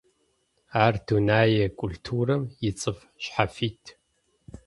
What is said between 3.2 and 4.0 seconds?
шъхьафит.